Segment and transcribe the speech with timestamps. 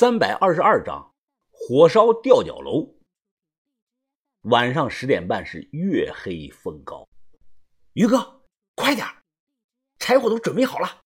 [0.00, 1.14] 三百二十二章，
[1.50, 2.96] 火烧吊脚楼。
[4.44, 7.06] 晚上十点半是月黑风高，
[7.92, 8.40] 于哥，
[8.74, 9.06] 快点
[9.98, 11.02] 柴火都准备好了。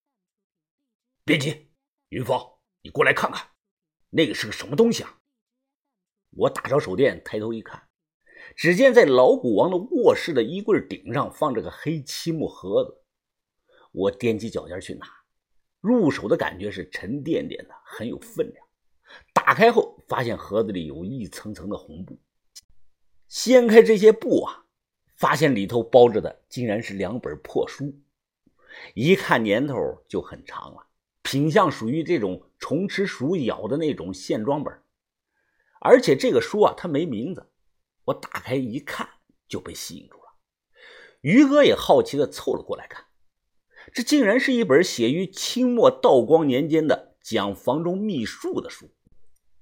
[1.25, 1.72] 别急，
[2.11, 2.38] 云峰，
[2.83, 3.45] 你过来看看，
[4.10, 5.19] 那个是个什么东西啊？
[6.31, 7.88] 我打着手电，抬头一看，
[8.54, 13.03] 只见在老古王的卧室的衣柜顶上放着个黑漆木盒子。
[13.90, 15.04] 我踮起脚尖去拿，
[15.81, 18.63] 入手的感觉是沉甸甸的，很有分量。
[19.33, 22.18] 打开后，发现盒子里有一层层的红布。
[23.28, 24.66] 掀开这些布啊，
[25.16, 28.00] 发现里头包着的竟然是两本破书，
[28.95, 30.87] 一看年头就很长了，
[31.23, 34.73] 品相属于这种虫吃鼠咬的那种线装本。
[35.80, 37.51] 而且这个书啊，它没名字。
[38.04, 39.09] 我打开一看，
[39.48, 40.34] 就被吸引住了。
[41.20, 43.06] 于哥也好奇的凑了过来看，
[43.92, 48.93] 这竟然是一本写于清末道光年间的讲房中秘术的书。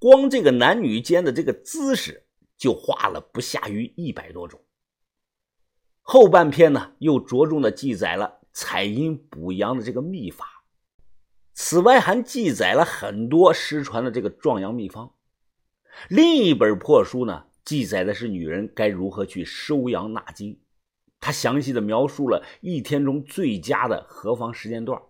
[0.03, 2.25] 光这个男女间的这个姿势
[2.57, 4.59] 就画了不下于一百多种。
[6.01, 10.65] 后半篇呢，又着重的记载了采阴补阳的这个秘法，
[11.53, 15.13] 此外还记载了很多失传的这个壮阳秘方。
[16.09, 20.59] 另一本破书呢，记载的是女人该如何去收阳纳精，
[21.21, 25.01] 它详细的描述了一天中最佳的何方时间段，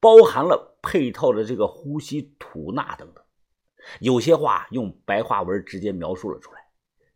[0.00, 3.24] 包含了配套的这个呼吸吐纳等等。
[4.00, 6.60] 有些话用白话文直接描述了出来，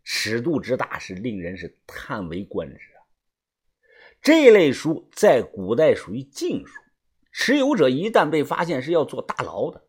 [0.04, 3.00] 尺度之大是令人是叹为观止啊！
[4.20, 6.80] 这类书在古代属于禁书，
[7.30, 9.84] 持有者一旦被发现是要坐大牢的。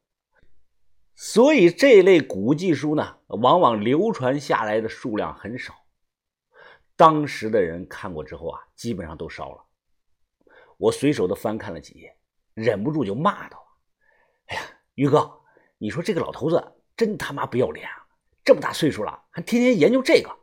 [1.15, 5.73] 所以这类古籍书呢，往往流传下来的数量很少。
[6.95, 9.63] 当时的人看过之后啊，基本上都烧了。
[10.77, 12.17] 我随手的翻看了几页，
[12.55, 13.63] 忍不住就骂道
[14.47, 14.61] ：“哎呀，
[14.95, 15.39] 于哥！”
[15.83, 18.07] 你说这个老头子真他妈不要脸啊！
[18.41, 20.33] 这么大岁数了，还天天研究这个。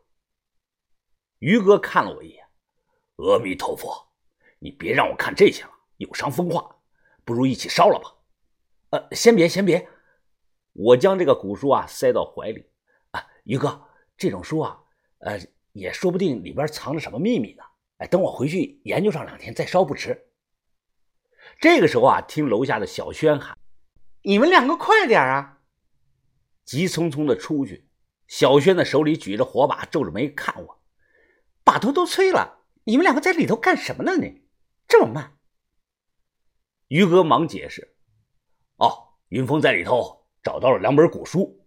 [1.38, 2.44] 于哥看了我一眼，
[3.16, 4.06] 阿弥陀佛，
[4.58, 6.76] 你别让我看这些了，有伤风化，
[7.24, 8.14] 不如一起烧了吧。
[8.90, 9.88] 呃，先别，先别。
[10.74, 12.70] 我将这个古书啊塞到怀里。
[13.12, 13.82] 啊，于哥，
[14.18, 14.78] 这种书啊，
[15.20, 15.40] 呃，
[15.72, 17.62] 也说不定里边藏着什么秘密呢。
[17.96, 20.22] 哎，等我回去研究上两天再烧不迟。
[21.58, 23.56] 这个时候啊，听楼下的小轩喊。
[24.22, 25.60] 你们两个快点啊！
[26.64, 27.88] 急匆匆的出去，
[28.26, 30.82] 小轩的手里举着火把，皱着眉看我。
[31.64, 34.16] 把头都吹了，你们两个在里头干什么呢？
[34.16, 34.42] 你
[34.86, 35.38] 这么慢。
[36.88, 37.96] 于哥忙解释
[38.76, 41.66] ：“哦，云峰在里头找到了两本古书。”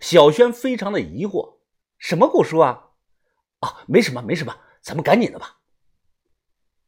[0.00, 1.60] 小轩非常的疑惑
[1.98, 2.90] ：“什么古书啊
[3.60, 5.60] ？”“啊，没什么，没什么，咱们赶紧的吧。”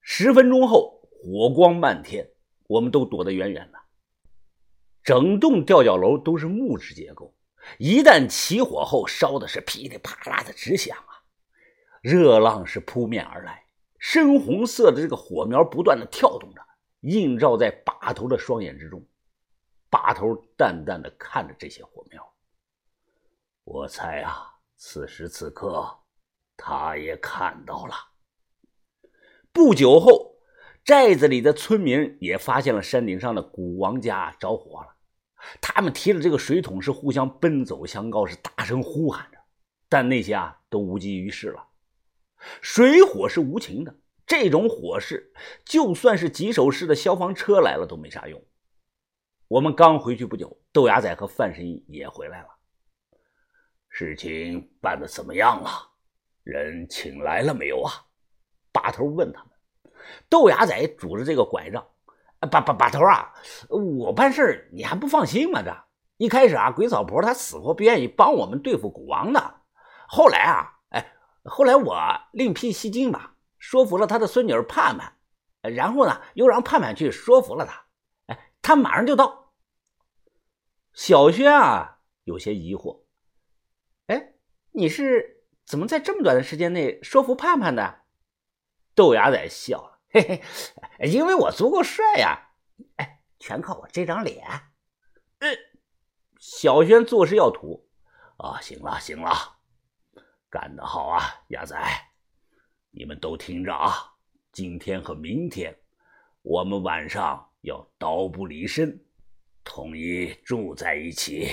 [0.03, 2.31] 十分钟后，火光漫天，
[2.67, 3.79] 我们都躲得远远的。
[5.09, 7.35] 整栋吊脚楼都是木质结构，
[7.79, 11.25] 一旦起火后，烧的是噼里啪啦的直响啊！
[12.03, 13.65] 热浪是扑面而来，
[13.99, 16.61] 深红色的这个火苗不断的跳动着，
[17.01, 19.03] 映照在把头的双眼之中。
[19.89, 22.35] 把头淡淡的看着这些火苗，
[23.65, 25.91] 我猜啊，此时此刻，
[26.55, 27.95] 他也看到了。
[29.55, 30.35] 不久后，
[30.85, 34.97] 寨子里的村民也发现了山顶上的古王家着火了。
[35.61, 39.39] 他们提着这个水桶，是互相奔走相告，是大声呼喊着，
[39.89, 41.67] 但那些啊都无济于事了。
[42.61, 43.95] 水火是无情的，
[44.27, 45.33] 这种火势，
[45.65, 48.43] 就算是几手式的消防车来了都没啥用。
[49.49, 52.49] 我们刚回去不久，豆芽仔和范神医也回来了。
[53.89, 55.71] 事情办得怎么样了？
[56.45, 57.93] 人请来了没有啊？
[58.71, 59.53] 把头问他们。
[60.29, 61.87] 豆芽仔拄着这个拐杖。
[62.47, 63.35] 把把把头啊！
[63.69, 65.63] 我办事你还不放心吗？
[65.63, 65.77] 这
[66.19, 69.63] 一开始啊，鬼草婆她死活不愿意帮我们对付古王的。
[70.07, 71.13] 后来啊，哎，
[71.45, 71.97] 后来我
[72.33, 75.13] 另辟蹊径吧，说服了他的孙女盼盼，
[75.63, 77.85] 然后呢，又让盼盼去说服了他。
[78.27, 79.53] 哎，他马上就到。
[80.93, 83.03] 小轩啊，有些疑惑。
[84.07, 84.35] 哎，
[84.73, 88.03] 你是怎么在这么短的时间内说服盼盼的？
[88.95, 89.98] 豆芽仔笑了。
[90.11, 90.43] 嘿
[90.99, 92.51] 嘿，因为我足够帅呀！
[92.97, 94.43] 哎，全靠我这张脸。
[95.41, 95.57] 嗯，
[96.39, 97.89] 小轩做事要土
[98.39, 98.59] 啊！
[98.63, 99.59] 行了行了，
[100.49, 101.77] 干得好啊，鸭仔！
[102.91, 104.15] 你们都听着啊，
[104.51, 105.79] 今天和明天，
[106.41, 108.99] 我们晚上要刀不离身，
[109.63, 111.51] 统一住在一起，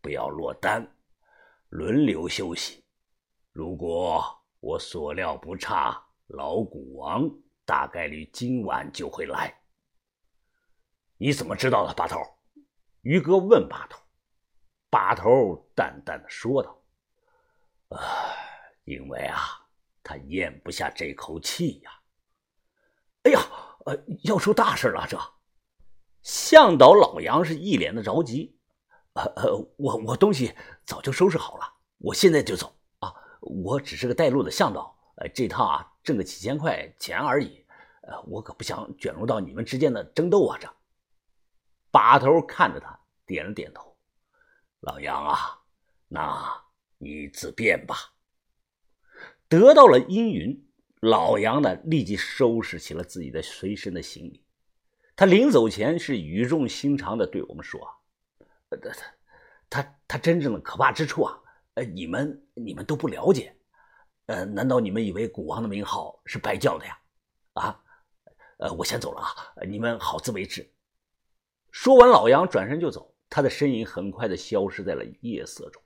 [0.00, 0.94] 不要落单，
[1.70, 2.84] 轮流休息。
[3.50, 4.24] 如果
[4.60, 7.28] 我所料不差，老古王。
[7.66, 9.54] 大概率今晚就会来。
[11.18, 12.20] 你怎么知道的，把头？
[13.02, 14.00] 于哥问把头。
[14.88, 16.82] 把头淡淡的说道
[17.90, 17.98] ：“啊，
[18.84, 19.38] 因为啊，
[20.02, 21.90] 他咽不下这口气呀。”
[23.24, 23.40] 哎呀，
[23.84, 25.04] 呃，要出大事了！
[25.06, 25.18] 这
[26.22, 28.58] 向导老杨是一脸的着急。
[29.14, 30.54] 呃呃，我我东西
[30.84, 31.64] 早就收拾好了，
[31.98, 33.12] 我现在就走啊！
[33.40, 37.66] 我只是个带路的向导，呃，这趟啊挣个几千块钱而已，
[38.02, 40.56] 呃，我可不想卷入到你们之间的争斗啊！
[40.60, 40.72] 这
[41.90, 43.96] 把头看着他，点了点头。
[44.78, 45.64] 老杨啊，
[46.06, 46.64] 那
[46.98, 47.96] 你自便吧。
[49.48, 50.70] 得到了阴云，
[51.00, 54.44] 老杨呢立即收拾起了自己的随身的行李。
[55.16, 57.80] 他临走前是语重心长的对我们说。
[58.68, 58.94] 呃，他
[59.68, 61.40] 他他真正的可怕之处啊，
[61.74, 63.55] 呃，你们你们都不了解，
[64.26, 66.98] 呃，难道你们以为古王的名号是白叫的呀？
[67.54, 67.80] 啊，
[68.58, 69.32] 呃，我先走了啊，
[69.66, 70.68] 你们好自为之。
[71.70, 75.82] 说完，老杨转身就走，他的身影很快的消失在了夜色中。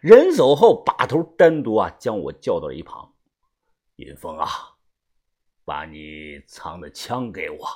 [0.00, 3.14] 人走后，把头单独啊将我叫到了一旁，
[3.96, 4.48] 云峰啊，
[5.64, 7.66] 把你藏的枪给我。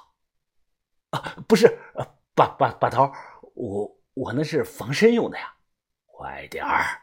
[1.11, 1.79] 啊，不是，
[2.35, 3.11] 把把把头。
[3.55, 5.55] 我我那是防身用的呀，
[6.07, 7.01] 快点儿！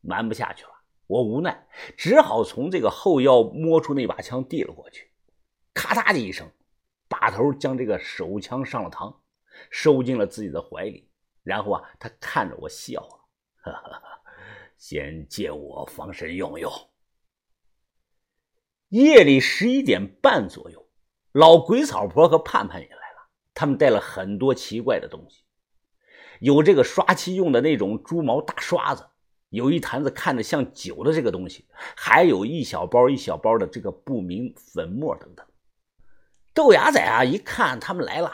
[0.00, 0.70] 瞒不下去了，
[1.06, 1.66] 我无奈，
[1.96, 5.10] 只好从这个后腰摸出那把枪递了过去。
[5.74, 6.50] 咔嗒的一声，
[7.08, 9.16] 把头将这个手枪上了膛，
[9.70, 11.10] 收进了自己的怀里。
[11.42, 14.02] 然后啊，他看着我笑了，哈哈，
[14.76, 16.70] 先借我防身用用。
[18.88, 20.88] 夜里十一点半左右，
[21.32, 25.44] 老鬼草婆和盼盼也来了，他们带了很多奇怪的东西。
[26.40, 29.08] 有这个刷漆用的那种猪毛大刷子，
[29.52, 35.46] 有一坛子看着像酒的这个东西，还有一小包一小包的这个不明粉末等等。
[36.54, 38.32] 豆芽仔啊，一看他们来了，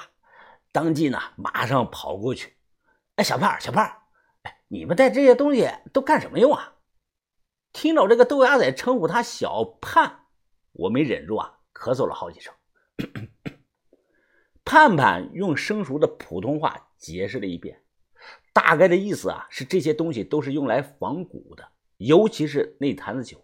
[0.70, 2.56] 当即呢马上跑过去
[3.16, 3.84] ：“哎，小胖，小胖，
[4.42, 6.76] 哎，你们带这些东西都干什么用啊？”
[7.74, 10.20] 听到这个豆芽仔称呼他小盼，
[10.72, 12.54] 我没忍住啊，咳嗽了好几声。
[14.64, 17.82] 盼盼用生熟的普通话解释了一遍。
[18.58, 21.68] 大概的意思啊，是这些东西都是用来仿古的，
[21.98, 23.40] 尤其是那坛子酒。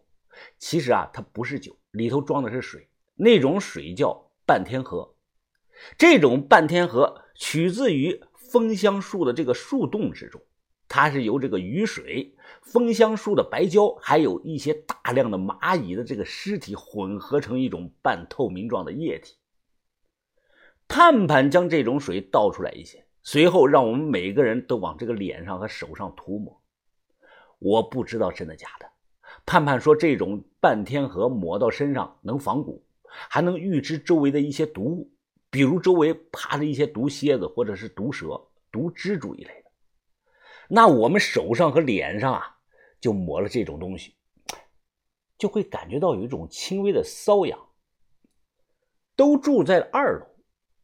[0.59, 5.15] 其实啊，它不是酒，里头装的是水，那种水叫半天河。
[5.97, 10.43] 这种半天河取自于枫香树的这个树洞之中，
[10.89, 19.37] 它是由这个雨水、枫香树的白胶，还有一些大量的蚂蚁的这个尸体混合成一种半透明状的液体。
[20.89, 23.04] 盼盼将这种水倒出来一些。
[23.27, 26.63] 随后，让我们每个人都往这个脸上和手上涂抹。
[27.59, 28.87] 我不知道真的假的。
[29.47, 35.11] 盼盼说，这种半天河抹到身上能防蛊，还能预知周围的一些毒物，
[35.49, 38.41] 比如周围爬着一些毒蝎子，或者是毒蛇、
[38.71, 39.71] 毒蜘蛛一类的。
[40.69, 42.59] 那我们手上和脸上啊，
[43.01, 44.15] 就抹了这种东西，
[45.39, 47.59] 就会感觉到有一种轻微的瘙痒。
[49.17, 50.27] 都住在二楼，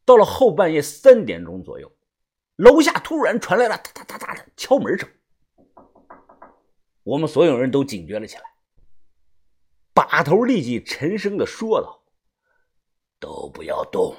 [0.06, 1.92] 到了后半夜三点钟左右。
[2.60, 5.08] 楼下突然传来了哒哒哒哒的敲门声，
[7.02, 8.42] 我们所有人都警觉了起来。
[9.94, 12.04] 把头立即沉声的说道
[13.18, 14.14] ：“都不要动，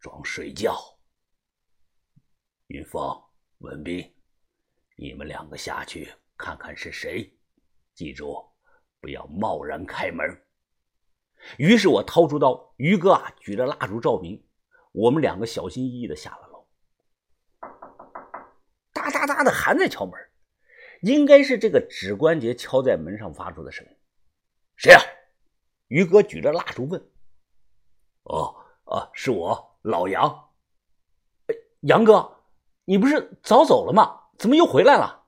[0.00, 0.76] 装睡觉。”
[2.68, 3.02] 云峰、
[3.60, 4.14] 文斌，
[4.96, 7.34] 你们两个下去看看是谁，
[7.94, 8.36] 记住
[9.00, 10.28] 不要贸然开门。
[11.56, 14.46] 于是我掏出刀，于哥啊举着蜡烛照明，
[14.92, 16.51] 我们两个小心翼翼的下了楼。
[19.26, 20.14] 哒哒的还在敲门，
[21.02, 23.96] 应该是这个指关节敲在门上发出的声音。
[24.76, 25.00] 谁呀？
[25.88, 27.00] 于哥举着蜡烛问。
[28.24, 30.50] 哦，啊，是我老杨。
[31.46, 32.44] 哎，杨哥，
[32.84, 34.20] 你不是早走了吗？
[34.38, 35.24] 怎么又回来了？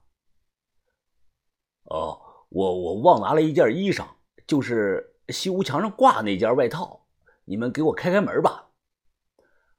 [1.84, 4.06] 哦，我我忘拿了一件衣裳，
[4.46, 7.06] 就是西屋墙上挂那件外套。
[7.44, 8.70] 你们给我开开门吧。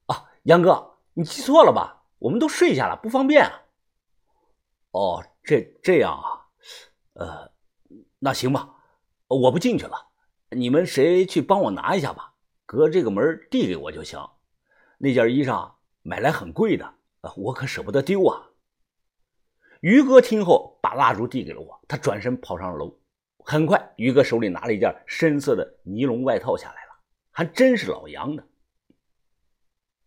[0.06, 2.06] 啊，杨哥，你记错了吧？
[2.20, 3.65] 我们都睡下了，不方便啊。
[4.96, 6.48] 哦，这这样啊，
[7.16, 7.52] 呃，
[8.18, 8.78] 那行吧，
[9.28, 10.08] 我不进去了，
[10.52, 12.36] 你们谁去帮我拿一下吧，
[12.66, 14.18] 隔这个门递给我就行。
[14.98, 15.70] 那件衣裳
[16.02, 16.94] 买来很贵的，
[17.36, 18.52] 我可舍不得丢啊。
[19.82, 22.98] 于哥听后，把蜡烛递给了我，他转身跑上了楼。
[23.40, 26.96] 很快，于哥手里拿了一件深色的尼龙外套下来了，
[27.32, 28.48] 还真是老杨的。